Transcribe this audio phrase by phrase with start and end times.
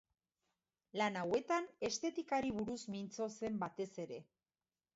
[1.01, 4.21] Lan hauetan estetikari buruz mintzo zen batez ere.